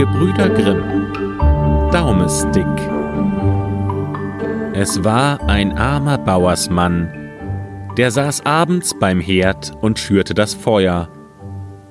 Gebrüder 0.00 0.48
Grimm 0.48 1.12
Daumestick 1.92 2.64
Es 4.72 5.04
war 5.04 5.46
ein 5.46 5.76
armer 5.76 6.16
Bauersmann, 6.16 7.12
der 7.98 8.10
saß 8.10 8.46
abends 8.46 8.98
beim 8.98 9.20
Herd 9.20 9.72
und 9.82 9.98
schürte 9.98 10.32
das 10.32 10.54
Feuer, 10.54 11.10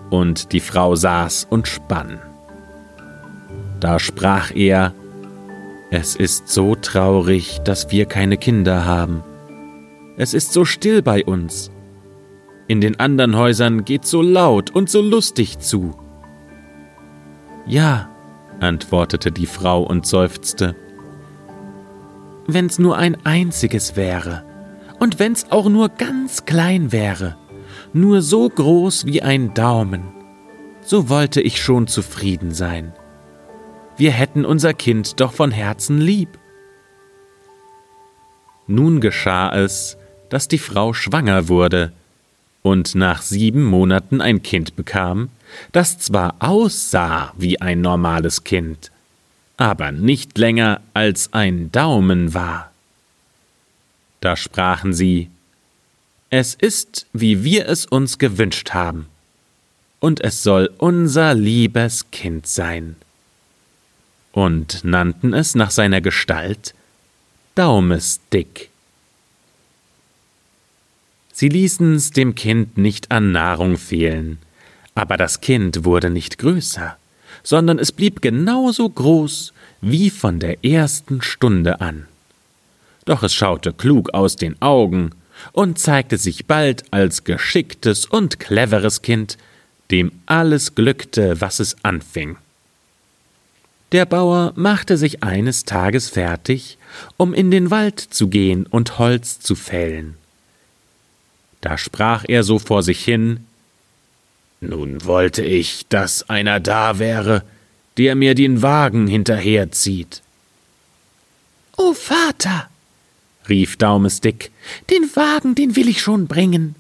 und 0.10 0.54
die 0.54 0.60
Frau 0.60 0.96
saß 0.96 1.46
und 1.52 1.68
spann. 1.68 2.18
Da 3.80 4.00
sprach 4.00 4.56
er, 4.56 4.96
es 5.92 6.16
ist 6.16 6.50
so 6.50 6.74
traurig, 6.74 7.60
dass 7.64 7.92
wir 7.92 8.08
keine 8.08 8.38
Kinder 8.38 8.86
haben. 8.86 9.24
Es 10.18 10.34
ist 10.34 10.52
so 10.52 10.66
still 10.66 11.04
bei 11.04 11.24
uns. 11.24 11.70
In 12.68 12.82
den 12.82 13.00
anderen 13.00 13.38
Häusern 13.38 13.86
geht's 13.86 14.10
so 14.10 14.24
laut 14.24 14.72
und 14.72 14.90
so 14.90 15.00
lustig 15.00 15.60
zu. 15.60 15.94
Ja, 17.70 18.10
antwortete 18.60 19.32
die 19.32 19.46
Frau 19.46 19.84
und 19.84 20.08
seufzte. 20.08 20.76
Wenn's 22.48 22.80
nur 22.80 22.98
ein 22.98 23.16
einziges 23.28 23.96
wäre, 23.96 24.44
und 25.00 25.20
wenn's 25.20 25.52
auch 25.52 25.70
nur 25.70 25.90
ganz 25.90 26.46
klein 26.46 26.92
wäre, 26.92 27.38
nur 27.94 28.24
so 28.24 28.50
groß 28.50 29.06
wie 29.06 29.22
ein 29.22 29.54
Daumen, 29.54 30.02
so 30.82 31.10
wollte 31.10 31.42
ich 31.42 31.62
schon 31.62 31.86
zufrieden 31.86 32.52
sein. 32.52 32.92
Wir 33.98 34.12
hätten 34.12 34.46
unser 34.46 34.74
Kind 34.74 35.20
doch 35.20 35.34
von 35.34 35.52
Herzen 35.52 36.00
lieb. 36.00 36.40
Nun 38.66 39.00
geschah 39.00 39.56
es, 39.56 39.96
dass 40.30 40.48
die 40.48 40.58
Frau 40.58 40.94
schwanger 40.94 41.50
wurde 41.50 41.92
und 42.64 42.96
nach 42.96 43.22
sieben 43.22 43.64
Monaten 43.64 44.22
ein 44.22 44.42
Kind 44.42 44.76
bekam, 44.76 45.30
das 45.72 46.00
zwar 46.00 46.36
aussah 46.40 47.34
wie 47.38 47.62
ein 47.62 47.82
normales 47.82 48.44
Kind, 48.44 48.92
aber 49.58 49.92
nicht 49.92 50.38
länger 50.38 50.82
als 50.94 51.34
ein 51.34 51.72
Daumen 51.72 52.34
war. 52.34 52.72
Da 54.22 54.36
sprachen 54.36 54.94
sie 54.94 55.30
Es 56.30 56.54
ist, 56.54 57.08
wie 57.14 57.44
wir 57.44 57.68
es 57.68 57.86
uns 57.86 58.18
gewünscht 58.18 58.72
haben, 58.72 59.08
und 60.00 60.22
es 60.22 60.44
soll 60.44 60.70
unser 60.78 61.34
liebes 61.34 62.12
Kind 62.12 62.48
sein, 62.48 62.96
und 64.32 64.84
nannten 64.84 65.34
es 65.34 65.56
nach 65.56 65.72
seiner 65.72 66.02
Gestalt 66.02 66.74
Daumesdick. 67.56 68.70
Sie 71.34 71.50
ließen's 71.50 72.12
dem 72.12 72.36
Kind 72.36 72.78
nicht 72.78 73.12
an 73.12 73.32
Nahrung 73.32 73.78
fehlen, 73.78 74.40
aber 75.00 75.16
das 75.16 75.40
Kind 75.40 75.86
wurde 75.86 76.10
nicht 76.10 76.40
größer, 76.40 76.98
sondern 77.42 77.80
es 77.80 77.94
blieb 77.94 78.22
genauso 78.22 78.90
groß 78.90 79.54
wie 79.80 80.10
von 80.10 80.42
der 80.42 80.66
ersten 80.66 81.22
Stunde 81.22 81.80
an. 81.80 82.06
Doch 83.06 83.24
es 83.24 83.34
schaute 83.34 83.72
klug 83.72 84.14
aus 84.14 84.36
den 84.36 84.62
Augen 84.62 85.12
und 85.54 85.80
zeigte 85.80 86.18
sich 86.18 86.48
bald 86.48 86.84
als 86.92 87.24
geschicktes 87.24 88.08
und 88.08 88.42
cleveres 88.42 89.02
Kind, 89.02 89.38
dem 89.90 90.12
alles 90.26 90.76
glückte, 90.76 91.40
was 91.40 91.62
es 91.62 91.78
anfing. 91.82 92.36
Der 93.94 94.06
Bauer 94.06 94.52
machte 94.58 94.98
sich 94.98 95.24
eines 95.24 95.64
Tages 95.64 96.10
fertig, 96.10 96.78
um 97.16 97.34
in 97.34 97.52
den 97.52 97.72
Wald 97.72 98.02
zu 98.02 98.28
gehen 98.28 98.66
und 98.66 99.00
Holz 99.00 99.40
zu 99.40 99.56
fällen. 99.56 100.16
Da 101.62 101.78
sprach 101.78 102.26
er 102.28 102.44
so 102.44 102.60
vor 102.60 102.84
sich 102.84 103.02
hin 103.02 103.46
nun 104.62 105.06
wollte 105.06 105.44
ich, 105.44 105.88
dass 105.88 106.30
einer 106.30 106.60
da 106.60 107.00
wäre, 107.00 107.44
der 107.98 108.16
mir 108.16 108.36
den 108.36 108.62
Wagen 108.62 109.08
hinterherzieht. 109.08 110.22
O 111.78 111.94
Vater, 111.94 112.70
rief 113.48 113.78
Daumestick, 113.78 114.52
den 114.90 115.04
Wagen, 115.16 115.56
den 115.56 115.76
will 115.76 115.88
ich 115.88 116.02
schon 116.02 116.28
bringen. 116.28 116.76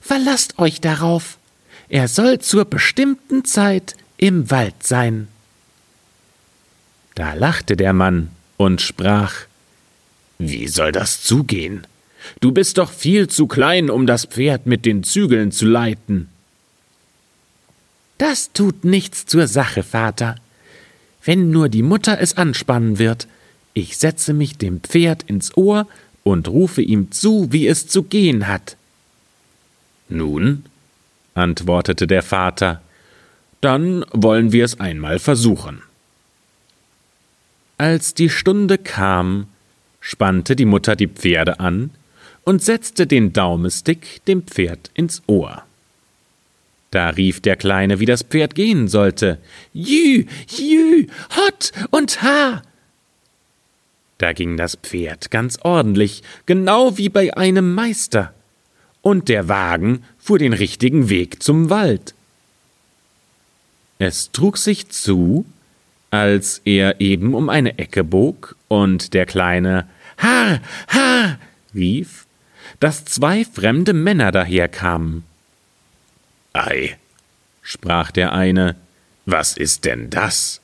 Verlasst 0.00 0.58
euch 0.58 0.80
darauf. 0.80 1.38
Er 1.88 2.08
soll 2.08 2.40
zur 2.40 2.66
bestimmten 2.66 3.44
Zeit 3.44 3.96
im 4.16 4.50
Wald 4.50 4.82
sein. 4.82 5.28
Da 7.14 7.34
lachte 7.34 7.76
der 7.76 7.92
Mann 7.92 8.30
und 8.56 8.80
sprach 8.80 9.34
Wie 10.38 10.66
soll 10.68 10.92
das 10.92 11.22
zugehen? 11.22 11.86
Du 12.40 12.52
bist 12.52 12.78
doch 12.78 12.90
viel 12.90 13.28
zu 13.28 13.46
klein, 13.46 13.90
um 13.90 14.06
das 14.06 14.24
Pferd 14.24 14.66
mit 14.66 14.84
den 14.84 15.04
Zügeln 15.04 15.52
zu 15.52 15.66
leiten. 15.66 16.28
Das 18.18 18.52
tut 18.52 18.84
nichts 18.84 19.26
zur 19.26 19.46
Sache, 19.46 19.82
Vater. 19.82 20.36
Wenn 21.24 21.50
nur 21.50 21.68
die 21.68 21.82
Mutter 21.82 22.20
es 22.20 22.36
anspannen 22.36 22.98
wird, 22.98 23.26
ich 23.72 23.96
setze 23.96 24.32
mich 24.32 24.56
dem 24.56 24.80
Pferd 24.80 25.24
ins 25.24 25.56
Ohr 25.56 25.88
und 26.22 26.48
rufe 26.48 26.82
ihm 26.82 27.10
zu, 27.10 27.52
wie 27.52 27.66
es 27.66 27.88
zu 27.88 28.04
gehen 28.04 28.46
hat. 28.46 28.76
Nun, 30.08 30.64
antwortete 31.34 32.06
der 32.06 32.22
Vater, 32.22 32.82
dann 33.60 34.04
wollen 34.12 34.52
wir 34.52 34.64
es 34.64 34.78
einmal 34.78 35.18
versuchen. 35.18 35.82
Als 37.78 38.14
die 38.14 38.30
Stunde 38.30 38.78
kam, 38.78 39.46
spannte 40.00 40.54
die 40.54 40.66
Mutter 40.66 40.94
die 40.94 41.08
Pferde 41.08 41.58
an 41.60 41.90
und 42.44 42.62
setzte 42.62 43.06
den 43.06 43.32
Daumestick 43.32 44.24
dem 44.26 44.42
Pferd 44.42 44.90
ins 44.94 45.22
Ohr. 45.26 45.64
Da 46.94 47.08
rief 47.08 47.40
der 47.40 47.56
Kleine, 47.56 47.98
wie 47.98 48.06
das 48.06 48.22
Pferd 48.22 48.54
gehen 48.54 48.86
sollte. 48.86 49.38
Jü, 49.72 50.26
jü, 50.46 51.08
hot 51.36 51.72
und 51.90 52.22
ha. 52.22 52.62
Da 54.18 54.32
ging 54.32 54.56
das 54.56 54.76
Pferd 54.76 55.32
ganz 55.32 55.58
ordentlich, 55.62 56.22
genau 56.46 56.96
wie 56.96 57.08
bei 57.08 57.36
einem 57.36 57.74
Meister. 57.74 58.32
Und 59.02 59.28
der 59.28 59.48
Wagen 59.48 60.04
fuhr 60.18 60.38
den 60.38 60.52
richtigen 60.52 61.08
Weg 61.08 61.42
zum 61.42 61.68
Wald. 61.68 62.14
Es 63.98 64.30
trug 64.30 64.56
sich 64.56 64.88
zu, 64.88 65.46
als 66.12 66.60
er 66.64 67.00
eben 67.00 67.34
um 67.34 67.48
eine 67.48 67.76
Ecke 67.76 68.04
bog 68.04 68.54
und 68.68 69.14
der 69.14 69.26
Kleine 69.26 69.88
Ha, 70.22 70.60
ha 70.86 71.38
rief, 71.74 72.26
dass 72.78 73.04
zwei 73.04 73.44
fremde 73.44 73.94
Männer 73.94 74.30
daherkamen. 74.30 75.24
Ei, 76.54 76.96
sprach 77.62 78.10
der 78.10 78.32
eine, 78.32 78.76
was 79.26 79.56
ist 79.56 79.84
denn 79.84 80.08
das? 80.08 80.60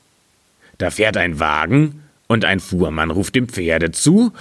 Da 0.78 0.90
fährt 0.90 1.16
ein 1.16 1.38
Wagen, 1.38 2.04
und 2.26 2.44
ein 2.44 2.60
Fuhrmann 2.60 3.10
ruft 3.10 3.34
dem 3.34 3.48
Pferde 3.48 3.90
zu, 3.90 4.32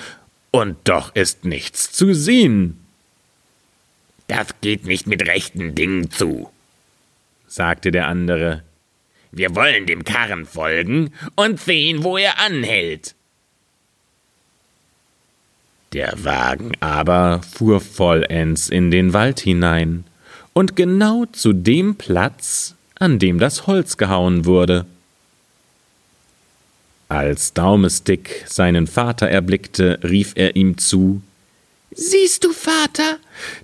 und 0.52 0.78
doch 0.84 1.16
ist 1.16 1.44
nichts 1.44 1.92
zu 1.92 2.14
sehen. 2.14 2.80
Das 4.28 4.48
geht 4.62 4.86
nicht 4.86 5.08
mit 5.08 5.28
rechten 5.28 5.74
Dingen 5.74 6.12
zu, 6.12 6.52
sagte 7.48 7.92
der 7.92 8.08
andere. 8.08 8.64
Wir 9.31 9.56
wollen 9.56 9.88
dem 9.88 10.04
Karren 10.04 10.46
folgen 10.46 11.14
und 11.36 11.60
sehen, 11.60 12.04
wo 12.04 12.18
er 12.18 12.40
anhält. 12.40 13.16
Der 15.94 16.14
Wagen 16.24 16.74
aber 16.80 17.42
fuhr 17.42 17.81
vollends 17.81 18.70
in 18.70 18.92
den 18.92 19.14
Wald 19.14 19.40
hinein, 19.40 20.06
und 20.59 20.75
genau 20.75 21.25
zu 21.31 21.53
dem 21.53 21.96
Platz, 21.96 22.75
an 22.96 23.18
dem 23.18 23.40
das 23.40 23.66
Holz 23.66 23.96
gehauen 23.96 24.44
wurde. 24.44 24.86
Als 27.08 27.53
Daumestick 27.53 28.44
seinen 28.46 28.86
Vater 28.86 29.30
erblickte, 29.30 30.02
rief 30.03 30.34
er 30.36 30.58
ihm 30.58 30.78
zu 30.78 31.22
Siehst 31.92 32.44
du, 32.44 32.52
Vater, 32.52 33.19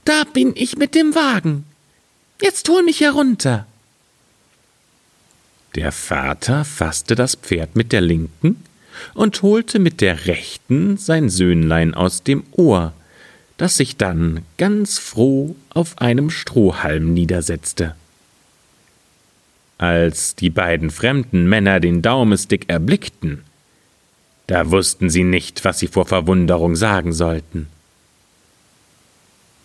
da 0.06 0.24
bin 0.24 0.54
ich 0.56 0.78
mit 0.78 0.96
dem 0.96 1.16
Wagen. 1.16 1.66
Jetzt 2.42 2.70
hol 2.70 2.81
mich 2.81 3.02
herunter. 3.02 3.68
Der 5.75 5.92
Vater 5.92 6.64
fasste 6.64 7.16
das 7.16 7.36
Pferd 7.36 7.75
mit 7.75 7.92
der 7.92 8.00
linken 8.00 8.64
und 9.14 9.42
holte 9.42 9.80
mit 9.80 10.00
der 10.00 10.28
rechten 10.28 10.96
sein 10.96 11.30
Söhnlein 11.30 11.94
aus 11.94 12.24
dem 12.24 12.46
Ohr, 12.54 12.94
das 13.57 13.78
sich 13.78 13.98
dann 13.98 14.44
ganz 14.57 15.00
froh 15.00 15.56
auf 15.69 16.00
einem 16.00 16.30
Strohhalm 16.30 17.13
niedersetzte. 17.13 17.96
Als 19.78 20.36
die 20.36 20.50
beiden 20.50 20.90
fremden 20.90 21.48
Männer 21.48 21.80
den 21.80 22.02
Daumestick 22.02 22.69
erblickten, 22.69 23.44
da 24.48 24.72
wussten 24.72 25.10
sie 25.10 25.24
nicht, 25.24 25.66
was 25.66 25.80
sie 25.80 25.88
vor 25.88 26.06
Verwunderung 26.06 26.75
sagen 26.75 27.13
sollten. 27.13 27.68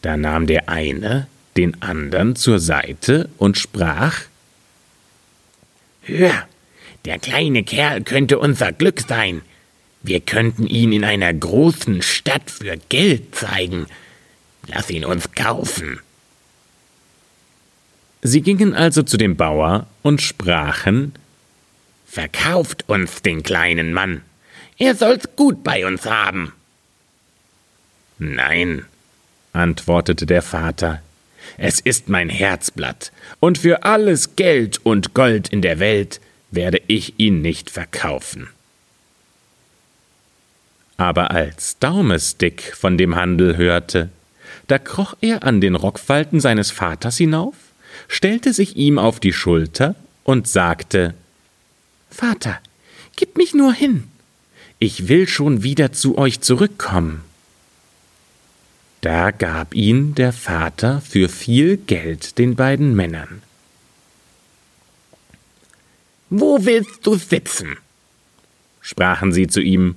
Da 0.02 0.16
nahm 0.16 0.46
der 0.46 0.69
eine 0.69 1.26
den 1.56 1.82
andern 1.82 2.36
zur 2.36 2.58
Seite 2.58 3.28
und 3.36 3.58
sprach 3.58 4.22
Hör, 6.02 6.48
der 7.04 7.19
kleine 7.19 7.62
Kerl 7.62 8.02
könnte 8.02 8.38
unser 8.38 8.72
Glück 8.72 9.00
sein. 9.00 9.43
Wir 10.02 10.20
könnten 10.20 10.67
ihn 10.67 10.93
in 10.93 11.05
einer 11.05 11.32
großen 11.32 12.02
Stadt 12.02 12.50
für 12.50 12.76
Geld 12.88 13.35
zeigen. 13.35 13.87
Lass 14.67 14.91
ihn 14.91 15.05
uns 15.05 15.32
kaufen. 15.32 16.00
Sie 18.23 18.43
gingen 18.43 18.75
also 18.75 19.02
zu 19.02 19.17
dem 19.17 19.37
Bauer 19.37 19.87
und 20.02 20.20
sprachen 20.20 21.12
Verkauft 22.06 22.88
uns 22.88 23.23
den 23.23 23.44
kleinen 23.44 23.93
Mann. 23.93 24.23
Er 24.79 24.97
soll's 24.97 25.29
gut 25.37 25.62
bei 25.62 25.87
uns 25.87 26.06
haben. 26.06 26.53
Nein, 28.19 28.85
antwortete 29.53 30.26
der 30.26 30.43
Vater, 30.43 31.03
es 31.56 31.79
ist 31.79 32.08
mein 32.08 32.29
Herzblatt, 32.29 33.12
und 33.38 33.58
für 33.58 33.85
alles 33.85 34.35
Geld 34.35 34.85
und 34.85 35.14
Gold 35.14 35.50
in 35.50 35.62
der 35.62 35.79
Welt 35.79 36.20
werde 36.50 36.82
ich 36.88 37.14
ihn 37.19 37.43
nicht 37.43 37.70
verkaufen. 37.70 38.49
Aber 41.00 41.31
als 41.31 41.79
Daumestick 41.79 42.76
von 42.76 42.99
dem 42.99 43.14
Handel 43.14 43.56
hörte, 43.56 44.11
da 44.67 44.79
kroch 44.79 45.14
er 45.23 45.44
an 45.44 45.62
den 45.62 45.75
Rockfalten 45.75 46.41
seines 46.41 46.70
Vaters 46.70 47.17
hinauf, 47.17 47.55
stellte 48.06 48.52
sich 48.52 48.76
ihm 48.76 48.99
auf 48.99 49.19
die 49.19 49.32
Schulter 49.32 49.94
und 50.25 50.47
sagte 50.47 51.14
Vater, 52.11 52.61
gib 53.17 53.38
mich 53.38 53.55
nur 53.55 53.73
hin, 53.73 54.08
ich 54.79 55.08
will 55.08 55.26
schon 55.26 55.62
wieder 55.62 55.91
zu 55.93 56.19
euch 56.19 56.43
zurückkommen. 56.43 57.23
Da 59.00 59.31
gab 59.31 59.75
ihn 59.75 60.14
der 60.14 60.35
Vater 60.35 61.00
für 61.00 61.31
viel 61.31 61.79
Geld 61.79 62.37
den 62.37 62.56
beiden 62.56 62.94
Männern. 62.94 63.41
Wo 66.29 66.67
willst 66.67 67.06
du 67.06 67.14
sitzen? 67.14 67.79
sprachen 68.82 69.32
sie 69.32 69.46
zu 69.46 69.62
ihm. 69.62 69.96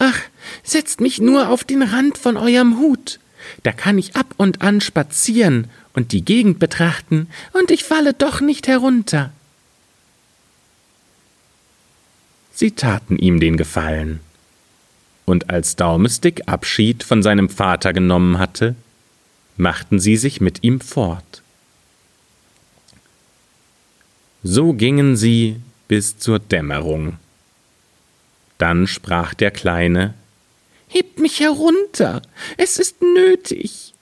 Ach, 0.00 0.18
setzt 0.64 1.00
mich 1.00 1.20
nur 1.20 1.48
auf 1.50 1.62
den 1.62 1.82
Rand 1.82 2.18
von 2.18 2.36
eurem 2.36 2.78
Hut. 2.78 3.20
Da 3.62 3.70
kann 3.70 3.96
ich 3.98 4.16
ab 4.16 4.34
und 4.36 4.62
an 4.62 4.80
spazieren 4.80 5.70
und 5.92 6.10
die 6.10 6.24
Gegend 6.24 6.58
betrachten, 6.58 7.28
und 7.52 7.70
ich 7.70 7.84
falle 7.84 8.14
doch 8.14 8.40
nicht 8.40 8.66
herunter. 8.66 9.32
Sie 12.52 12.72
taten 12.72 13.16
ihm 13.16 13.38
den 13.38 13.56
Gefallen 13.56 14.20
und 15.30 15.48
als 15.48 15.76
Daumestick 15.76 16.42
Abschied 16.46 17.04
von 17.04 17.22
seinem 17.22 17.48
Vater 17.48 17.92
genommen 17.92 18.38
hatte, 18.38 18.74
machten 19.56 20.00
sie 20.00 20.16
sich 20.16 20.40
mit 20.40 20.62
ihm 20.62 20.80
fort. 20.80 21.42
So 24.42 24.72
gingen 24.72 25.16
sie 25.16 25.56
bis 25.86 26.18
zur 26.18 26.38
Dämmerung. 26.38 27.18
Dann 28.60 28.86
sprach 28.86 29.32
der 29.32 29.50
Kleine 29.50 30.12
Hebt 30.86 31.18
mich 31.18 31.40
herunter, 31.40 32.20
es 32.58 32.78
ist 32.78 33.00
nötig. 33.00 33.94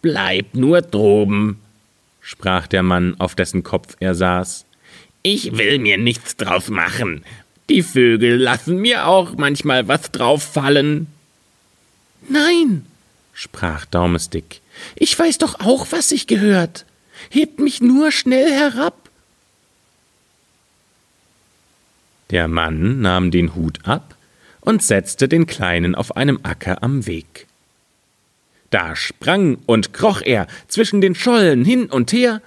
Bleib 0.00 0.54
nur 0.54 0.80
droben, 0.80 1.60
sprach 2.22 2.66
der 2.66 2.82
Mann, 2.82 3.16
auf 3.18 3.34
dessen 3.34 3.62
Kopf 3.62 3.96
er 4.00 4.14
saß. 4.14 4.64
Ich 5.22 5.58
will 5.58 5.78
mir 5.78 5.98
nichts 5.98 6.36
drauf 6.36 6.70
machen, 6.70 7.22
die 7.68 7.82
Vögel 7.82 8.36
lassen 8.36 8.78
mir 8.78 9.06
auch 9.06 9.36
manchmal 9.36 9.88
was 9.88 10.10
drauffallen. 10.10 11.08
Nein, 12.28 12.86
sprach 13.34 13.84
Daumestick, 13.84 14.62
ich 14.94 15.18
weiß 15.18 15.36
doch 15.36 15.60
auch, 15.60 15.88
was 15.90 16.08
sich 16.08 16.26
gehört. 16.26 16.86
Hebt 17.28 17.60
mich 17.60 17.82
nur 17.82 18.10
schnell 18.10 18.50
herab. 18.50 19.01
Der 22.32 22.48
Mann 22.48 23.02
nahm 23.02 23.30
den 23.30 23.54
Hut 23.54 23.86
ab 23.86 24.16
und 24.62 24.82
setzte 24.82 25.28
den 25.28 25.46
Kleinen 25.46 25.94
auf 25.94 26.16
einem 26.16 26.40
Acker 26.42 26.82
am 26.82 27.06
Weg. 27.06 27.46
Da 28.70 28.96
sprang 28.96 29.58
und 29.66 29.92
kroch 29.92 30.22
er 30.22 30.46
zwischen 30.66 31.02
den 31.02 31.14
Schollen 31.14 31.62
hin 31.62 31.86
und 31.86 32.10
her 32.10 32.40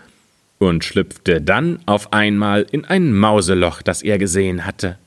und 0.57 0.83
schlüpfte 0.83 1.39
dann 1.39 1.79
auf 1.85 2.13
einmal 2.13 2.65
in 2.71 2.83
ein 2.83 3.13
Mauseloch, 3.13 3.83
das 3.83 4.01
er 4.01 4.17
gesehen 4.17 4.65
hatte. 4.65 4.97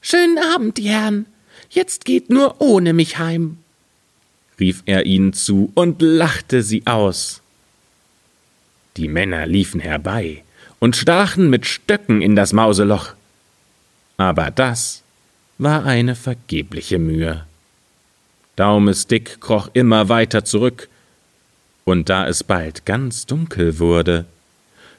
Schönen 0.00 0.38
Abend, 0.38 0.78
die 0.78 0.88
Herren. 0.88 1.26
Jetzt 1.68 2.06
geht 2.06 2.30
nur 2.30 2.60
ohne 2.60 2.94
mich 2.94 3.18
heim, 3.18 3.58
rief 4.58 4.82
er 4.86 5.04
ihnen 5.04 5.34
zu 5.34 5.72
und 5.74 6.00
lachte 6.00 6.62
sie 6.62 6.86
aus. 6.86 7.42
Die 8.96 9.08
Männer 9.08 9.46
liefen 9.46 9.80
herbei 9.80 10.43
und 10.84 10.96
stachen 10.96 11.48
mit 11.48 11.64
Stöcken 11.64 12.20
in 12.20 12.36
das 12.36 12.52
Mauseloch. 12.52 13.14
Aber 14.18 14.50
das 14.50 15.02
war 15.56 15.86
eine 15.86 16.14
vergebliche 16.14 16.98
Mühe. 16.98 17.46
Daumestick 18.56 19.40
kroch 19.40 19.70
immer 19.72 20.10
weiter 20.10 20.44
zurück, 20.44 20.90
und 21.86 22.10
da 22.10 22.28
es 22.28 22.44
bald 22.44 22.84
ganz 22.84 23.24
dunkel 23.24 23.78
wurde, 23.78 24.26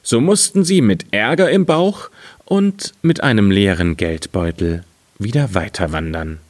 so 0.02 0.20
mussten 0.20 0.64
sie 0.64 0.80
mit 0.80 1.12
Ärger 1.12 1.52
im 1.52 1.66
Bauch 1.66 2.10
und 2.46 2.92
mit 3.02 3.22
einem 3.22 3.52
leeren 3.52 3.96
Geldbeutel 3.96 4.82
wieder 5.20 5.54
weiterwandern. 5.54 6.40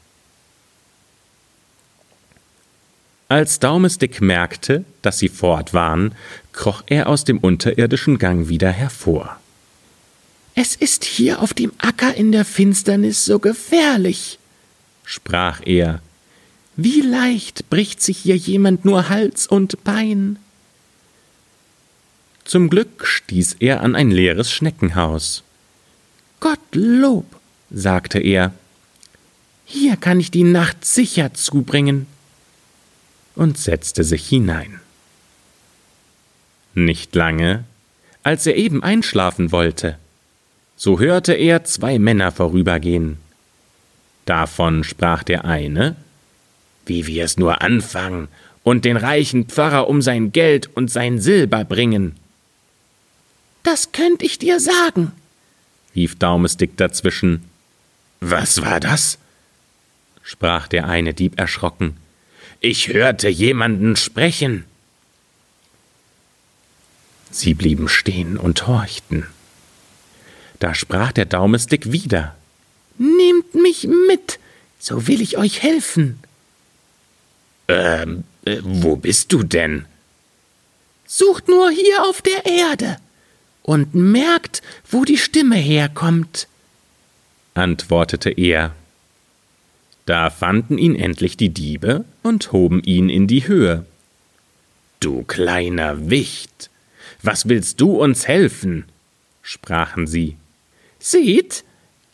Als 3.29 3.59
Daumestick 3.59 4.21
merkte, 4.21 4.85
dass 5.03 5.19
sie 5.19 5.29
fort 5.29 5.75
waren, 5.75 6.15
kroch 6.53 6.85
er 6.87 7.09
aus 7.09 7.25
dem 7.25 7.39
unterirdischen 7.39 8.19
Gang 8.19 8.49
wieder 8.49 8.71
hervor. 8.71 9.41
Es 10.55 10.77
ist 10.77 11.05
hier 11.05 11.43
auf 11.43 11.53
dem 11.53 11.73
Acker 11.79 12.15
in 12.15 12.31
der 12.31 12.45
Finsternis 12.45 13.25
so 13.25 13.41
gefährlich, 13.41 14.39
sprach 15.05 15.61
er. 15.67 16.01
Wie 16.77 17.01
leicht 17.01 17.69
bricht 17.69 18.01
sich 18.01 18.19
hier 18.19 18.37
jemand 18.37 18.85
nur 18.85 19.09
Hals 19.09 19.47
und 19.47 19.83
Bein. 19.83 20.39
Zum 22.45 22.71
Glück 22.71 23.07
stieß 23.07 23.57
er 23.59 23.81
an 23.81 23.97
ein 23.97 24.11
leeres 24.11 24.53
Schneckenhaus. 24.53 25.43
Gottlob, 26.39 27.27
sagte 27.71 28.21
er. 28.21 28.53
Hier 29.65 29.97
kann 29.97 30.21
ich 30.21 30.31
die 30.31 30.45
Nacht 30.45 30.85
sicher 30.85 31.35
zubringen. 31.35 32.07
Und 33.37 33.59
setzte 33.59 34.03
sich 34.03 34.27
hinein. 34.29 34.81
Nicht 36.75 37.15
lange, 37.15 37.65
als 38.23 38.47
er 38.47 38.57
eben 38.57 38.83
einschlafen 38.83 39.53
wollte, 39.53 39.99
so 40.77 40.99
hörte 40.99 41.33
er 41.33 41.65
zwei 41.65 41.99
Männer 41.99 42.33
vorübergehen. 42.33 43.19
Davon 44.25 44.85
sprach 44.85 45.23
der 45.23 45.45
eine 45.45 45.97
Wie 46.85 47.07
wir 47.07 47.25
es 47.25 47.37
nur 47.37 47.63
anfangen 47.63 48.29
und 48.63 48.85
den 48.85 48.97
reichen 48.97 49.47
Pfarrer 49.47 49.89
um 49.89 50.03
sein 50.03 50.33
Geld 50.33 50.69
und 50.75 50.91
sein 50.91 51.21
Silber 51.21 51.65
bringen. 51.65 52.17
Das 53.63 53.93
könnt 53.93 54.23
ich 54.23 54.39
dir 54.39 54.61
sagen, 54.61 55.13
rief 55.95 56.17
Daumestick 56.17 56.77
dazwischen. 56.77 57.45
Was 58.21 58.63
war 58.63 58.81
das? 58.81 59.19
sprach 60.23 60.69
der 60.69 60.89
eine 60.89 61.15
Dieb 61.15 61.39
erschrocken. 61.39 61.97
Ich 62.61 62.89
hörte 62.89 63.29
jemanden 63.29 63.97
sprechen. 63.97 64.65
Sie 67.31 67.55
blieben 67.55 67.89
stehen 67.89 68.39
und 68.39 68.67
horchten. 68.67 69.27
Da 70.59 70.75
sprach 70.75 71.13
der 71.13 71.27
Daumestick 71.27 71.93
wieder. 71.93 72.35
Nehmt 72.99 73.55
mich 73.55 73.87
mit, 74.09 74.39
so 74.79 75.07
will 75.07 75.21
ich 75.21 75.37
euch 75.37 75.63
helfen. 75.63 76.19
Ähm, 77.69 78.25
äh, 78.45 78.59
wo 78.63 78.97
bist 78.97 79.33
du 79.33 79.43
denn? 79.43 79.85
Sucht 81.07 81.49
nur 81.49 81.71
hier 81.71 82.05
auf 82.05 82.23
der 82.23 82.47
Erde 82.47 82.97
und 83.63 83.95
merkt, 83.95 84.63
wo 84.89 85.05
die 85.05 85.19
Stimme 85.19 85.57
herkommt, 85.57 86.49
antwortete 87.55 88.31
er. 88.31 88.75
Da 90.07 90.31
fanden 90.31 90.79
ihn 90.79 90.95
endlich 90.95 91.37
die 91.37 91.51
Diebe 91.51 92.05
und 92.23 92.53
hoben 92.53 92.81
ihn 92.83 93.11
in 93.11 93.27
die 93.27 93.49
Höhe. 93.49 93.85
Du 95.01 95.25
kleiner 95.25 96.09
Wicht, 96.09 96.71
was 97.23 97.49
willst 97.49 97.81
du 97.81 98.01
uns 98.01 98.27
helfen? 98.27 98.85
sprachen 99.43 100.07
sie. 100.07 100.37
Seht, 101.01 101.65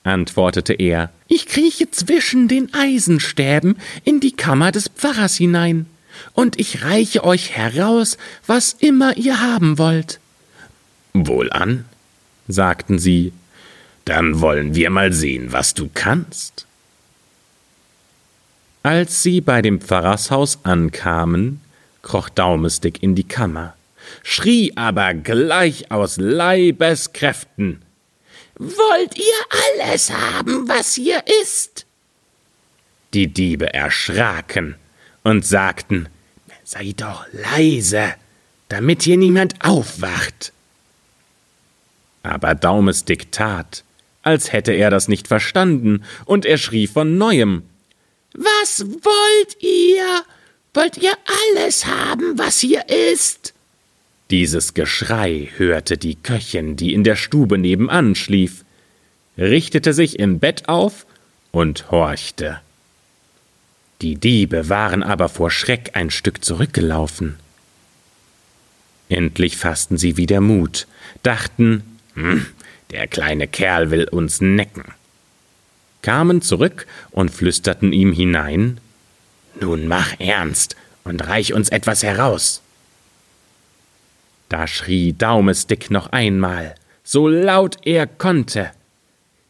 antwortete 0.04 0.72
er, 0.72 1.12
ich 1.28 1.46
krieche 1.46 1.90
zwischen 1.90 2.48
den 2.48 2.72
Eisenstäben 2.74 3.76
in 4.04 4.20
die 4.20 4.32
Kammer 4.32 4.72
des 4.72 4.88
Pfarrers 4.88 5.36
hinein, 5.36 5.86
und 6.34 6.58
ich 6.60 6.84
reiche 6.84 7.24
euch 7.24 7.52
heraus, 7.56 8.18
was 8.46 8.74
immer 8.74 9.16
ihr 9.16 9.40
haben 9.40 9.78
wollt. 9.78 10.18
Wohlan, 11.14 11.84
sagten 12.48 12.98
sie, 12.98 13.32
dann 14.04 14.40
wollen 14.40 14.74
wir 14.74 14.90
mal 14.90 15.12
sehen, 15.12 15.52
was 15.52 15.74
du 15.74 15.88
kannst. 15.92 16.66
Als 18.82 19.22
sie 19.22 19.40
bei 19.40 19.62
dem 19.62 19.80
Pfarrershaus 19.80 20.58
ankamen, 20.64 21.60
kroch 22.02 22.28
Daumestick 22.28 23.00
in 23.02 23.14
die 23.14 23.26
Kammer, 23.26 23.74
schrie 24.24 24.72
aber 24.76 25.14
gleich 25.14 25.92
aus 25.92 26.16
Leibeskräften 26.16 27.82
Wollt 28.56 29.16
ihr 29.16 29.84
alles 29.84 30.10
haben, 30.10 30.68
was 30.68 30.94
hier 30.94 31.22
ist? 31.42 31.86
Die 33.14 33.28
Diebe 33.28 33.72
erschraken 33.72 34.74
und 35.22 35.46
sagten 35.46 36.08
Sei 36.64 36.92
doch 36.96 37.26
leise, 37.32 38.14
damit 38.68 39.02
hier 39.02 39.16
niemand 39.16 39.64
aufwacht. 39.64 40.52
Aber 42.22 42.54
Daumestick 42.54 43.30
tat, 43.30 43.84
als 44.22 44.52
hätte 44.52 44.72
er 44.72 44.90
das 44.90 45.06
nicht 45.06 45.28
verstanden, 45.28 46.04
und 46.24 46.46
er 46.46 46.56
schrie 46.56 46.86
von 46.86 47.18
neuem 47.18 47.64
Was 48.34 48.84
wollt 48.84 49.62
ihr? 49.62 50.24
Wollt 50.74 50.96
ihr 50.98 51.14
alles 51.50 51.86
haben, 51.86 52.38
was 52.38 52.60
hier 52.60 52.88
ist? 52.88 53.52
Dieses 54.30 54.72
Geschrei 54.72 55.50
hörte 55.56 55.98
die 55.98 56.14
Köchin, 56.14 56.76
die 56.76 56.94
in 56.94 57.04
der 57.04 57.16
Stube 57.16 57.58
nebenan 57.58 58.14
schlief, 58.14 58.64
richtete 59.36 59.92
sich 59.92 60.18
im 60.18 60.38
Bett 60.38 60.68
auf 60.68 61.04
und 61.50 61.90
horchte. 61.90 62.60
Die 64.00 64.16
Diebe 64.16 64.70
waren 64.70 65.02
aber 65.02 65.28
vor 65.28 65.50
Schreck 65.50 65.90
ein 65.92 66.10
Stück 66.10 66.42
zurückgelaufen. 66.42 67.36
Endlich 69.10 69.58
fassten 69.58 69.98
sie 69.98 70.16
wieder 70.16 70.40
Mut, 70.40 70.86
dachten, 71.22 71.82
hm, 72.14 72.46
der 72.90 73.06
kleine 73.06 73.46
Kerl 73.46 73.90
will 73.90 74.08
uns 74.08 74.40
necken, 74.40 74.84
kamen 76.02 76.42
zurück 76.42 76.86
und 77.10 77.30
flüsterten 77.30 77.92
ihm 77.92 78.12
hinein 78.12 78.80
Nun 79.60 79.88
mach 79.88 80.18
ernst 80.18 80.76
und 81.04 81.26
reich 81.26 81.52
uns 81.52 81.68
etwas 81.68 82.02
heraus. 82.02 82.60
Da 84.48 84.66
schrie 84.66 85.14
Daumestick 85.14 85.90
noch 85.90 86.12
einmal, 86.12 86.74
so 87.04 87.28
laut 87.28 87.78
er 87.84 88.06
konnte 88.06 88.70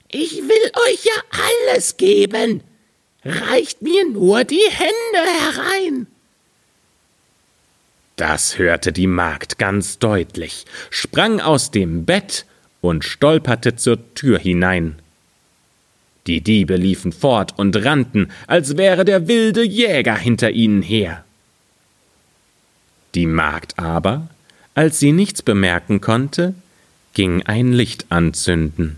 Ich 0.09 0.37
will 0.37 0.71
euch 0.89 1.05
ja 1.05 1.41
alles 1.67 1.97
geben. 1.97 2.63
Reicht 3.25 3.83
mir 3.83 4.09
nur 4.09 4.45
die 4.45 4.69
Hände 4.71 5.31
herein. 5.41 6.07
Das 8.17 8.59
hörte 8.59 8.93
die 8.93 9.07
Magd 9.07 9.59
ganz 9.59 9.99
deutlich, 9.99 10.67
sprang 10.91 11.41
aus 11.41 11.71
dem 11.71 12.05
Bett 12.05 12.45
und 12.81 13.05
stolperte 13.05 13.77
zur 13.77 14.15
Tür 14.15 14.39
hinein. 14.39 15.01
Die 16.27 16.41
Diebe 16.41 16.77
liefen 16.77 17.13
fort 17.13 17.59
und 17.59 17.85
rannten, 17.85 18.31
als 18.47 18.77
wäre 18.77 19.05
der 19.05 19.27
wilde 19.27 19.65
Jäger 19.65 20.17
hinter 20.17 20.51
ihnen 20.51 20.83
her. 20.83 21.25
Die 23.15 23.27
Magd 23.27 23.79
aber, 23.79 24.29
als 24.75 24.99
sie 24.99 25.13
nichts 25.13 25.43
bemerken 25.43 26.01
konnte, 26.01 26.55
ging 27.15 27.43
ein 27.43 27.73
Licht 27.73 28.07
anzünden. 28.11 28.97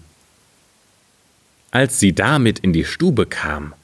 Als 1.70 1.98
sie 1.98 2.12
damit 2.12 2.60
in 2.60 2.72
die 2.72 2.84
Stube 2.84 3.26
kam, 3.26 3.74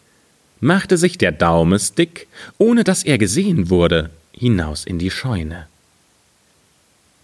machte 0.61 0.97
sich 0.97 1.19
der 1.19 1.33
Daumestick, 1.33 2.29
ohne 2.59 2.85
dass 2.85 3.03
er 3.03 3.19
gesehen 3.19 3.71
wurde, 3.71 4.11
hinaus 4.33 4.85
in 4.85 4.99
die 4.99 5.11
Scheune. 5.11 5.67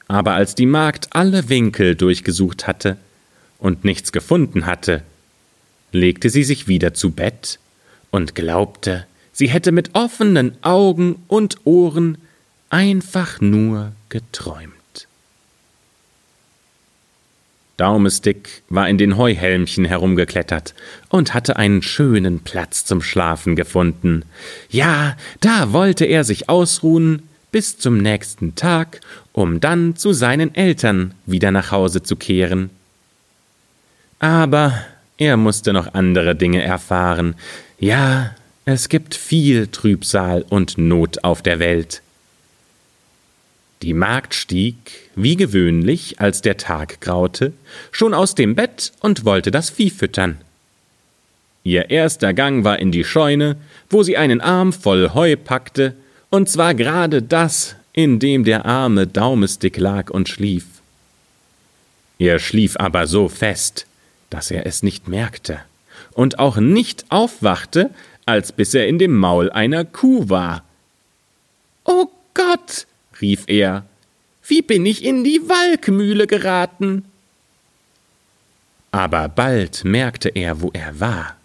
Aber 0.09 0.33
als 0.33 0.55
die 0.55 0.67
Magd 0.67 1.09
alle 1.11 1.49
Winkel 1.49 1.95
durchgesucht 1.95 2.67
hatte 2.67 2.97
und 3.59 3.85
nichts 3.85 4.11
gefunden 4.11 4.67
hatte, 4.67 5.03
legte 5.97 6.31
sie 6.31 6.45
sich 6.45 6.69
wieder 6.69 6.95
zu 6.95 7.11
Bett 7.11 7.59
und 8.11 8.35
glaubte, 8.35 9.07
sie 9.33 9.49
hätte 9.49 9.73
mit 9.73 9.95
offenen 9.95 10.57
Augen 10.63 11.23
und 11.29 11.59
Ohren 11.65 12.19
einfach 12.71 13.41
nur 13.41 13.93
geträumt. 14.09 14.73
Daumestick 17.77 18.63
war 18.71 18.89
in 18.89 18.97
den 18.97 19.19
Heuhelmchen 19.19 19.85
herumgeklettert 19.85 20.75
und 21.11 21.35
hatte 21.35 21.57
einen 21.57 21.83
schönen 21.83 22.41
Platz 22.41 22.87
zum 22.87 23.03
Schlafen 23.03 23.55
gefunden. 23.55 24.25
Ja, 24.71 25.17
da 25.41 25.73
wollte 25.73 26.07
er 26.07 26.25
sich 26.25 26.49
ausruhen 26.49 27.23
bis 27.53 27.79
zum 27.79 27.99
nächsten 27.99 28.55
Tag, 28.55 29.01
um 29.33 29.61
dann 29.61 29.95
zu 29.95 30.15
seinen 30.15 30.55
Eltern 30.55 31.13
wieder 31.27 31.51
nach 31.51 31.71
Hause 31.71 32.03
zu 32.03 32.17
kehren. 32.17 32.71
Aber 34.19 34.73
er 35.19 35.37
musste 35.37 35.73
noch 35.73 35.95
andere 35.95 36.35
Dinge 36.35 36.63
erfahren. 36.63 37.35
Ja, 37.79 38.35
es 38.65 38.89
gibt 38.89 39.15
viel 39.15 39.69
Trübsal 39.69 40.45
und 40.49 40.77
Not 40.77 41.25
auf 41.25 41.43
der 41.43 41.59
Welt. 41.59 42.03
Die 43.83 43.95
Magd 43.95 44.35
stieg, 44.35 44.77
wie 45.15 45.37
gewöhnlich, 45.37 46.21
als 46.21 46.41
der 46.41 46.57
Tag 46.57 47.01
graute, 47.01 47.53
schon 47.93 48.15
aus 48.15 48.35
dem 48.35 48.55
Bett 48.55 48.93
und 49.01 49.25
wollte 49.25 49.51
das 49.51 49.71
Vieh 49.71 49.91
füttern. 49.91 50.39
Ihr 51.63 51.91
erster 51.91 52.33
Gang 52.33 52.65
war 52.65 52.79
in 52.79 52.93
die 52.93 53.05
Scheune, 53.05 53.57
wo 53.91 54.03
sie 54.03 54.17
einen 54.17 54.41
Arm 54.41 54.73
voll 54.73 55.15
Heu 55.15 55.37
packte, 55.37 55.95
und 56.31 56.49
zwar 56.49 56.75
gerade 56.75 57.23
das, 57.23 57.77
in 57.93 58.19
dem 58.19 58.45
der 58.45 58.67
arme 58.67 59.07
Daumestick 59.07 59.77
lag 59.77 60.11
und 60.11 60.29
schlief. 60.29 60.67
Er 62.19 62.39
schlief 62.39 62.77
aber 62.77 63.07
so 63.07 63.29
fest, 63.29 63.86
dass 64.31 64.51
er 64.51 64.67
es 64.67 64.83
nicht 64.83 65.09
merkte 65.09 65.61
und 66.13 66.39
auch 66.39 66.57
nicht 66.57 67.05
aufwachte, 67.11 67.91
als 68.25 68.53
bis 68.53 68.75
er 68.75 68.89
in 68.89 68.99
dem 68.99 69.17
Maul 69.17 69.51
einer 69.51 69.85
Kuh 69.85 70.29
war. 70.29 70.65
Oh 71.85 72.07
Gott, 72.35 72.87
rief 73.21 73.45
er, 73.47 73.85
wie 74.47 74.63
bin 74.63 74.87
ich 74.87 75.05
in 75.05 75.25
die 75.25 75.41
Walkmühle 75.49 76.27
geraten? 76.27 77.05
Aber 78.93 79.29
bald 79.29 79.85
merkte 79.85 80.31
er, 80.31 80.61
wo 80.61 80.71
er 80.73 80.99
war. 81.01 81.37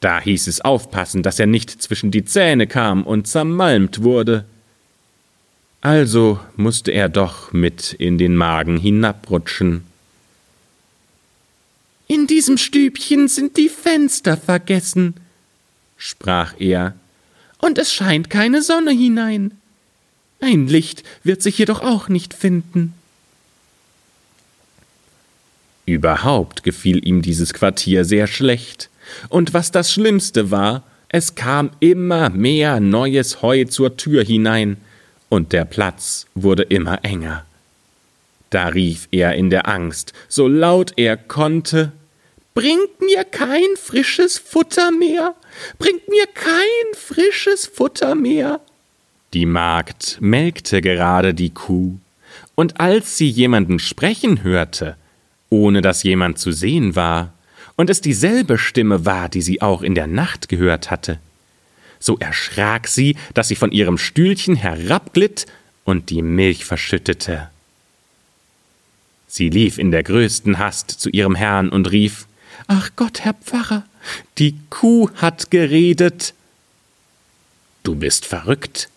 Da 0.00 0.20
hieß 0.20 0.46
es 0.46 0.60
aufpassen, 0.60 1.22
dass 1.22 1.38
er 1.38 1.46
nicht 1.46 1.82
zwischen 1.82 2.10
die 2.10 2.24
Zähne 2.24 2.66
kam 2.66 3.02
und 3.02 3.26
zermalmt 3.26 4.02
wurde. 4.02 4.44
Also 5.80 6.38
musste 6.56 6.92
er 6.92 7.08
doch 7.08 7.52
mit 7.52 7.94
in 7.94 8.18
den 8.18 8.36
Magen 8.36 8.76
hinabrutschen. 8.76 9.87
In 12.10 12.26
diesem 12.26 12.56
Stübchen 12.56 13.28
sind 13.28 13.58
die 13.58 13.68
Fenster 13.68 14.38
vergessen, 14.38 15.14
sprach 15.98 16.54
er, 16.58 16.94
und 17.58 17.76
es 17.76 17.92
scheint 17.92 18.30
keine 18.30 18.62
Sonne 18.62 18.92
hinein. 18.92 19.52
Ein 20.40 20.68
Licht 20.68 21.02
wird 21.22 21.42
sich 21.42 21.58
jedoch 21.58 21.82
auch 21.82 22.08
nicht 22.08 22.32
finden. 22.32 22.94
Überhaupt 25.84 26.62
gefiel 26.62 27.06
ihm 27.06 27.20
dieses 27.20 27.52
Quartier 27.52 28.06
sehr 28.06 28.26
schlecht, 28.26 28.88
und 29.28 29.52
was 29.52 29.70
das 29.70 29.92
Schlimmste 29.92 30.50
war, 30.50 30.84
es 31.10 31.34
kam 31.34 31.70
immer 31.80 32.30
mehr 32.30 32.80
neues 32.80 33.42
Heu 33.42 33.64
zur 33.64 33.98
Tür 33.98 34.24
hinein, 34.24 34.78
und 35.28 35.52
der 35.52 35.66
Platz 35.66 36.26
wurde 36.34 36.62
immer 36.62 37.04
enger. 37.04 37.44
Da 38.48 38.68
rief 38.68 39.08
er 39.10 39.34
in 39.34 39.50
der 39.50 39.68
Angst, 39.68 40.14
so 40.28 40.48
laut 40.48 40.94
er 40.96 41.18
konnte 41.18 41.92
Bringt 42.58 43.00
mir 43.00 43.22
kein 43.22 43.76
frisches 43.76 44.36
Futter 44.36 44.90
mehr, 44.90 45.36
bringt 45.78 46.08
mir 46.08 46.26
kein 46.34 46.92
frisches 46.92 47.68
Futter 47.68 48.16
mehr. 48.16 48.58
Die 49.32 49.46
Magd 49.46 50.18
melkte 50.20 50.82
gerade 50.82 51.34
die 51.34 51.50
Kuh, 51.50 51.98
und 52.56 52.80
als 52.80 53.16
sie 53.16 53.28
jemanden 53.28 53.78
sprechen 53.78 54.42
hörte, 54.42 54.96
ohne 55.50 55.82
dass 55.82 56.02
jemand 56.02 56.40
zu 56.40 56.50
sehen 56.50 56.96
war, 56.96 57.32
und 57.76 57.90
es 57.90 58.00
dieselbe 58.00 58.58
Stimme 58.58 59.06
war, 59.06 59.28
die 59.28 59.42
sie 59.42 59.62
auch 59.62 59.82
in 59.82 59.94
der 59.94 60.08
Nacht 60.08 60.48
gehört 60.48 60.90
hatte, 60.90 61.20
so 62.00 62.18
erschrak 62.18 62.88
sie, 62.88 63.14
dass 63.34 63.46
sie 63.46 63.54
von 63.54 63.70
ihrem 63.70 63.98
Stühlchen 63.98 64.56
herabglitt 64.56 65.46
und 65.84 66.10
die 66.10 66.22
Milch 66.22 66.64
verschüttete. 66.64 67.50
Sie 69.28 69.48
lief 69.48 69.78
in 69.78 69.92
der 69.92 70.02
größten 70.02 70.58
Hast 70.58 70.90
zu 70.90 71.08
ihrem 71.08 71.36
Herrn 71.36 71.68
und 71.68 71.92
rief 71.92 72.26
Ach 72.66 72.90
Gott, 72.96 73.20
Herr 73.20 73.34
Pfarrer, 73.34 73.84
die 74.38 74.56
Kuh 74.70 75.10
hat 75.14 75.50
geredet. 75.50 76.34
Du 77.82 77.94
bist 77.94 78.26
verrückt, 78.26 78.88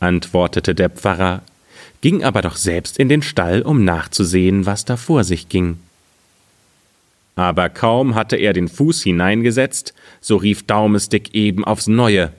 antwortete 0.00 0.74
der 0.74 0.90
Pfarrer, 0.90 1.42
ging 2.00 2.22
aber 2.22 2.42
doch 2.42 2.56
selbst 2.56 2.98
in 2.98 3.08
den 3.08 3.22
Stall, 3.22 3.62
um 3.62 3.84
nachzusehen, 3.84 4.66
was 4.66 4.84
da 4.84 4.96
vor 4.96 5.24
sich 5.24 5.48
ging. 5.48 5.78
Aber 7.34 7.68
kaum 7.68 8.14
hatte 8.14 8.36
er 8.36 8.52
den 8.52 8.68
Fuß 8.68 9.02
hineingesetzt, 9.02 9.94
so 10.20 10.36
rief 10.36 10.64
Daumestick 10.64 11.34
eben 11.34 11.64
aufs 11.64 11.86
Neue 11.86 12.32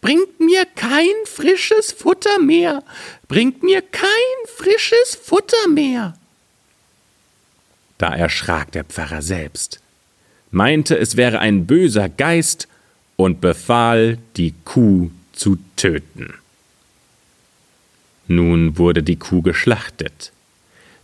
Bringt 0.00 0.38
mir 0.38 0.66
kein 0.66 1.14
frisches 1.24 1.92
Futter 1.92 2.38
mehr, 2.38 2.82
bringt 3.26 3.62
mir 3.62 3.80
kein 3.80 4.08
frisches 4.54 5.14
Futter 5.14 5.66
mehr. 5.68 6.14
Da 7.96 8.14
erschrak 8.14 8.72
der 8.72 8.84
Pfarrer 8.84 9.22
selbst, 9.22 9.80
meinte, 10.54 10.96
es 10.96 11.16
wäre 11.16 11.40
ein 11.40 11.66
böser 11.66 12.08
Geist 12.08 12.68
und 13.16 13.40
befahl, 13.40 14.18
die 14.36 14.54
Kuh 14.64 15.10
zu 15.32 15.58
töten. 15.76 16.34
Nun 18.28 18.78
wurde 18.78 19.02
die 19.02 19.16
Kuh 19.16 19.42
geschlachtet. 19.42 20.32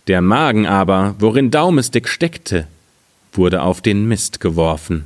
Der 0.07 0.23
Magen 0.23 0.67
aber, 0.67 1.15
worin 1.19 1.51
Daumestick 1.51 2.09
steckte, 2.09 2.67
wurde 3.33 3.63
auf 3.63 3.81
den 3.81 4.09
Mist 4.09 4.41
geworfen. 4.41 5.05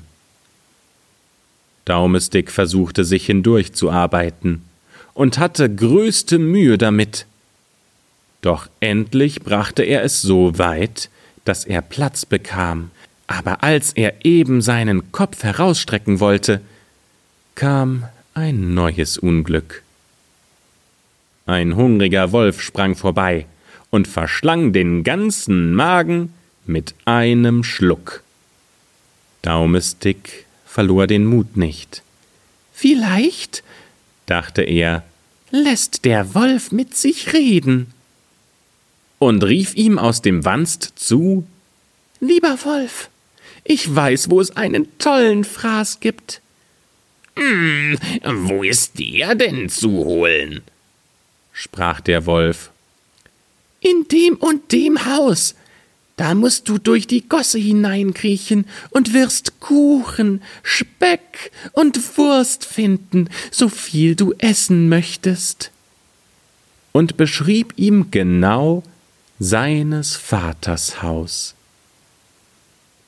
Daumestick 1.85 2.51
versuchte 2.51 3.05
sich 3.05 3.27
hindurchzuarbeiten 3.27 4.63
und 5.13 5.39
hatte 5.39 5.75
größte 5.75 6.39
Mühe 6.39 6.79
damit. 6.79 7.27
Doch 8.41 8.69
endlich 8.81 9.43
brachte 9.43 9.83
er 9.83 10.03
es 10.03 10.23
so 10.23 10.59
weit, 10.59 11.11
dass 11.45 11.65
er 11.65 11.83
Platz 11.83 12.25
bekam, 12.25 12.91
aber 13.27 13.63
als 13.63 13.93
er 13.93 14.25
eben 14.25 14.61
seinen 14.61 15.13
Kopf 15.13 15.43
herausstrecken 15.43 16.21
wollte, 16.21 16.61
kam 17.55 18.05
ein 18.35 18.75
neues 18.75 19.19
Unglück. 19.19 19.83
Ein 21.47 21.77
hungriger 21.77 22.33
Wolf 22.33 22.61
sprang 22.61 22.97
vorbei 22.97 23.47
und 23.91 24.09
verschlang 24.09 24.73
den 24.73 25.05
ganzen 25.05 25.75
Magen 25.75 26.33
mit 26.67 26.95
einem 27.05 27.65
Schluck. 27.65 28.23
Daumestick 29.43 30.47
verlor 30.65 31.07
den 31.07 31.27
Mut 31.27 31.57
nicht. 31.57 32.03
Vielleicht, 32.73 33.63
dachte 34.27 34.63
er, 34.63 35.05
lässt 35.51 36.05
der 36.05 36.35
Wolf 36.35 36.73
mit 36.73 36.97
sich 36.97 37.33
reden. 37.33 37.93
Und 39.19 39.45
rief 39.45 39.75
ihm 39.75 39.99
aus 39.99 40.23
dem 40.23 40.45
Wanst 40.45 40.93
zu 40.97 41.47
Lieber 42.21 42.59
Wolf, 42.65 43.11
ich 43.65 43.95
weiß, 43.95 44.31
wo 44.31 44.41
es 44.41 44.57
einen 44.57 44.99
tollen 44.99 45.45
Fraß 45.45 46.01
gibt. 46.01 46.41
Hm, 47.37 47.99
wo 48.23 48.63
ist 48.63 48.99
der 48.99 49.35
denn 49.35 49.69
zu 49.69 49.91
holen? 49.91 50.63
sprach 51.53 52.01
der 52.01 52.27
Wolf. 52.27 52.71
In 53.81 54.07
dem 54.09 54.37
und 54.37 54.73
dem 54.73 55.05
Haus. 55.07 55.55
Da 56.17 56.35
musst 56.35 56.69
du 56.69 56.79
durch 56.79 57.09
die 57.09 57.29
Gosse 57.29 57.59
hineinkriechen 57.59 58.67
und 58.91 59.15
wirst 59.15 59.59
Kuchen, 59.59 60.43
Speck 60.63 61.51
und 61.73 62.17
Wurst 62.17 62.65
finden, 62.65 63.29
so 63.51 63.69
viel 63.69 64.15
du 64.15 64.33
essen 64.39 64.89
möchtest. 64.89 65.73
Und 66.93 67.17
beschrieb 67.17 67.73
ihm 67.77 68.13
genau 68.13 68.85
seines 69.41 70.15
Vaters 70.15 71.03
Haus. 71.03 71.55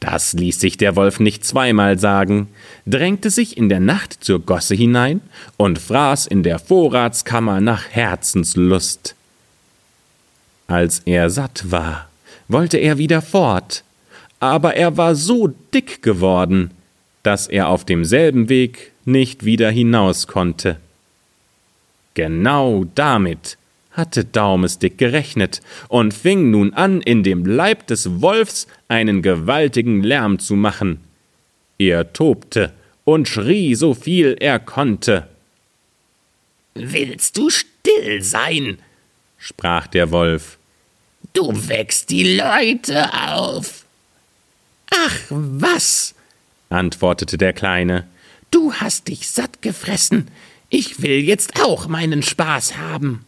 Das 0.00 0.34
ließ 0.34 0.60
sich 0.60 0.76
der 0.76 0.94
Wolf 0.94 1.20
nicht 1.20 1.44
zweimal 1.44 1.98
sagen, 1.98 2.48
drängte 2.84 3.30
sich 3.30 3.56
in 3.56 3.68
der 3.68 3.80
Nacht 3.80 4.22
zur 4.22 4.40
Gosse 4.40 4.74
hinein 4.74 5.20
und 5.56 5.78
fraß 5.78 6.26
in 6.26 6.42
der 6.42 6.58
Vorratskammer 6.58 7.60
nach 7.60 7.88
Herzenslust. 7.88 9.14
Als 10.68 11.00
er 11.06 11.30
satt 11.30 11.70
war, 11.70 12.08
wollte 12.48 12.76
er 12.76 12.98
wieder 12.98 13.22
fort, 13.22 13.84
aber 14.38 14.74
er 14.74 14.96
war 14.96 15.14
so 15.14 15.48
dick 15.72 16.02
geworden, 16.02 16.70
dass 17.22 17.46
er 17.46 17.68
auf 17.68 17.84
demselben 17.84 18.48
Weg 18.48 18.92
nicht 19.04 19.44
wieder 19.44 19.70
hinaus 19.70 20.26
konnte. 20.26 20.78
Genau 22.14 22.84
damit 22.94 23.56
hatte 23.96 24.24
Daumesdick 24.24 24.98
gerechnet 24.98 25.62
und 25.88 26.12
fing 26.12 26.50
nun 26.50 26.74
an, 26.74 27.00
in 27.00 27.22
dem 27.22 27.46
Leib 27.46 27.86
des 27.86 28.20
Wolfs 28.20 28.66
einen 28.88 29.22
gewaltigen 29.22 30.02
Lärm 30.02 30.38
zu 30.38 30.54
machen. 30.54 31.00
Er 31.78 32.12
tobte 32.12 32.72
und 33.04 33.26
schrie 33.26 33.74
so 33.74 33.94
viel 33.94 34.36
er 34.38 34.58
konnte. 34.58 35.28
Willst 36.74 37.38
du 37.38 37.48
still 37.48 38.22
sein? 38.22 38.78
sprach 39.38 39.86
der 39.86 40.10
Wolf. 40.10 40.58
Du 41.32 41.68
wächst 41.68 42.10
die 42.10 42.36
Leute 42.36 43.12
auf. 43.12 43.84
Ach 44.90 45.20
was, 45.30 46.14
antwortete 46.68 47.38
der 47.38 47.52
Kleine, 47.52 48.06
du 48.50 48.74
hast 48.74 49.08
dich 49.08 49.28
satt 49.28 49.62
gefressen. 49.62 50.28
Ich 50.68 51.02
will 51.02 51.20
jetzt 51.20 51.62
auch 51.62 51.88
meinen 51.88 52.22
Spaß 52.22 52.76
haben 52.76 53.24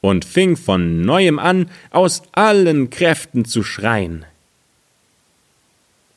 und 0.00 0.24
fing 0.24 0.56
von 0.56 1.02
neuem 1.02 1.38
an, 1.38 1.70
aus 1.90 2.22
allen 2.32 2.90
Kräften 2.90 3.44
zu 3.44 3.62
schreien. 3.62 4.24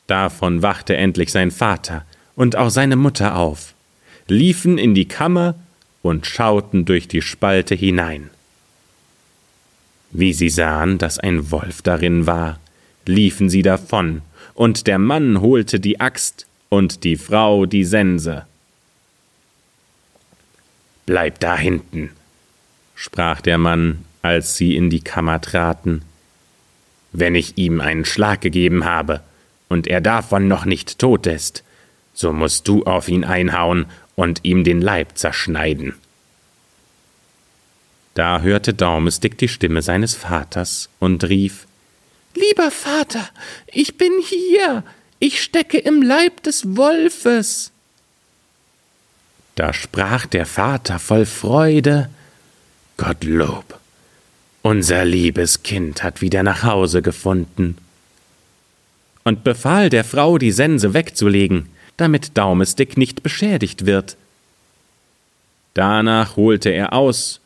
Davon 0.06 0.62
wachte 0.62 0.96
endlich 0.96 1.32
sein 1.32 1.50
Vater 1.50 2.04
und 2.36 2.56
auch 2.56 2.70
seine 2.70 2.96
Mutter 2.96 3.36
auf, 3.36 3.74
liefen 4.28 4.78
in 4.78 4.94
die 4.94 5.08
Kammer 5.08 5.54
und 6.02 6.26
schauten 6.26 6.84
durch 6.84 7.08
die 7.08 7.22
Spalte 7.22 7.74
hinein. 7.74 8.30
Wie 10.10 10.32
sie 10.32 10.50
sahen, 10.50 10.98
dass 10.98 11.18
ein 11.18 11.50
Wolf 11.50 11.82
darin 11.82 12.26
war, 12.26 12.60
liefen 13.06 13.48
sie 13.48 13.62
davon, 13.62 14.22
und 14.54 14.86
der 14.86 14.98
Mann 14.98 15.40
holte 15.40 15.80
die 15.80 16.00
Axt 16.00 16.46
und 16.68 17.02
die 17.04 17.16
Frau 17.16 17.66
die 17.66 17.84
Sense. 17.84 18.46
Bleib 21.06 21.40
da 21.40 21.56
hinten, 21.56 22.10
sprach 22.94 23.40
der 23.40 23.58
Mann, 23.58 24.04
als 24.22 24.56
sie 24.56 24.76
in 24.76 24.90
die 24.90 25.02
Kammer 25.02 25.40
traten. 25.40 26.02
Wenn 27.12 27.34
ich 27.34 27.58
ihm 27.58 27.80
einen 27.80 28.04
Schlag 28.04 28.40
gegeben 28.40 28.84
habe 28.84 29.20
und 29.68 29.86
er 29.86 30.00
davon 30.00 30.48
noch 30.48 30.64
nicht 30.64 30.98
tot 30.98 31.26
ist, 31.26 31.62
so 32.14 32.32
musst 32.32 32.68
du 32.68 32.84
auf 32.84 33.08
ihn 33.08 33.24
einhauen 33.24 33.86
und 34.14 34.40
ihm 34.44 34.64
den 34.64 34.80
Leib 34.80 35.18
zerschneiden. 35.18 35.94
Da 38.14 38.40
hörte 38.40 38.72
Daumestick 38.72 39.36
die 39.38 39.48
Stimme 39.48 39.82
seines 39.82 40.14
Vaters 40.14 40.88
und 41.00 41.24
rief 41.24 41.66
Lieber 42.34 42.70
Vater, 42.70 43.28
ich 43.66 43.96
bin 43.96 44.12
hier, 44.22 44.84
ich 45.18 45.42
stecke 45.42 45.78
im 45.78 46.02
Leib 46.02 46.42
des 46.42 46.76
Wolfes. 46.76 47.72
Da 49.54 49.72
sprach 49.72 50.26
der 50.26 50.46
Vater 50.46 50.98
voll 50.98 51.26
Freude 51.26 52.10
Gottlob, 52.96 53.80
unser 54.62 55.04
liebes 55.04 55.64
Kind 55.64 56.04
hat 56.04 56.20
wieder 56.20 56.44
nach 56.44 56.62
Hause 56.62 57.02
gefunden. 57.02 57.76
Und 59.24 59.42
befahl 59.42 59.90
der 59.90 60.04
Frau, 60.04 60.38
die 60.38 60.52
Sense 60.52 60.94
wegzulegen, 60.94 61.68
damit 61.96 62.36
Daumestick 62.38 62.96
nicht 62.96 63.22
beschädigt 63.24 63.84
wird. 63.84 64.16
Danach 65.74 66.36
holte 66.36 66.70
er 66.70 66.92
aus 66.92 67.40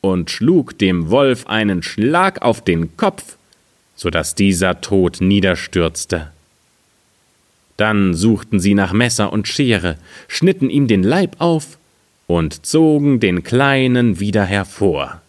und 0.00 0.30
schlug 0.30 0.76
dem 0.78 1.10
Wolf 1.10 1.46
einen 1.46 1.84
Schlag 1.84 2.42
auf 2.42 2.62
den 2.62 2.96
Kopf, 2.96 3.36
so 3.94 4.10
dass 4.10 4.34
dieser 4.34 4.80
tot 4.80 5.20
niederstürzte. 5.20 6.32
Dann 7.76 8.14
suchten 8.14 8.58
sie 8.58 8.74
nach 8.74 8.92
Messer 8.92 9.32
und 9.32 9.46
Schere, 9.46 9.96
schnitten 10.26 10.70
ihm 10.70 10.88
den 10.88 11.04
Leib 11.04 11.36
auf 11.38 11.77
und 12.28 12.64
zogen 12.66 13.18
den 13.18 13.42
Kleinen 13.42 14.20
wieder 14.20 14.44
hervor. 14.44 15.20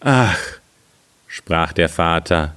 Ach, 0.00 0.38
sprach 1.28 1.72
der 1.72 1.88
Vater, 1.88 2.56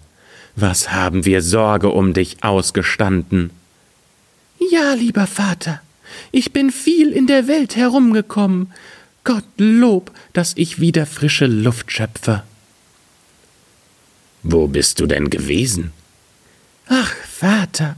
was 0.55 0.91
haben 0.91 1.25
wir 1.25 1.43
Sorge 1.43 1.89
um 1.89 2.13
dich 2.13 2.43
ausgestanden? 2.43 3.51
Ja, 4.71 4.93
lieber 4.93 5.27
Vater, 5.27 5.81
ich 6.31 6.53
bin 6.53 6.71
viel 6.71 7.11
in 7.11 7.27
der 7.27 7.47
Welt 7.47 7.75
herumgekommen. 7.75 8.73
Gottlob, 9.23 10.11
dass 10.31 10.53
ich 10.55 10.79
wieder 10.79 11.05
frische 11.05 11.45
Luft 11.45 11.91
schöpfe. 11.91 12.43
Wo 14.43 14.67
bist 14.67 15.01
du 15.01 15.07
denn 15.07 15.29
gewesen? 15.29 15.91
Ach, 16.87 17.13
Vater, 17.29 17.97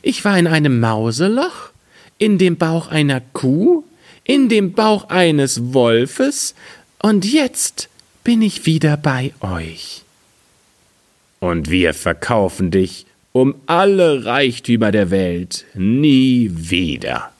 ich 0.00 0.24
war 0.24 0.38
in 0.38 0.46
einem 0.46 0.80
Mauseloch, 0.80 1.70
in 2.16 2.38
dem 2.38 2.56
Bauch 2.56 2.88
einer 2.88 3.20
Kuh, 3.20 3.84
in 4.30 4.48
dem 4.48 4.74
Bauch 4.74 5.08
eines 5.08 5.74
Wolfes, 5.74 6.54
und 7.00 7.24
jetzt 7.24 7.88
bin 8.22 8.42
ich 8.42 8.64
wieder 8.64 8.96
bei 8.96 9.32
euch. 9.40 10.04
Und 11.40 11.68
wir 11.68 11.94
verkaufen 11.94 12.70
dich 12.70 13.06
um 13.32 13.56
alle 13.66 14.24
Reichtümer 14.24 14.92
der 14.92 15.10
Welt 15.10 15.64
nie 15.74 16.48
wieder. 16.52 17.32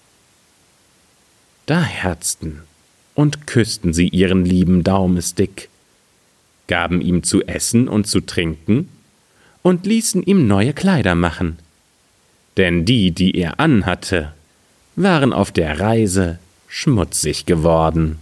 Da 1.67 1.81
herzten 1.81 2.63
und 3.15 3.47
küssten 3.47 3.93
sie 3.93 4.09
ihren 4.09 4.45
lieben 4.45 4.83
Daumestick, 4.83 5.69
gaben 6.67 7.01
ihm 7.01 7.23
zu 7.23 7.43
essen 7.43 7.87
und 7.87 8.09
zu 8.09 8.21
trinken 8.21 8.89
und 9.63 9.87
ließen 9.87 10.25
ihm 10.25 10.49
neue 10.49 10.73
Kleider 10.73 11.15
machen, 11.15 11.57
denn 12.57 12.85
die, 12.85 13.13
die 13.13 13.37
er 13.37 13.61
anhatte, 13.61 14.33
waren 14.97 15.33
auf 15.33 15.53
der 15.53 15.79
Reise 15.79 16.41
schmutzig 16.71 17.45
geworden. 17.47 18.21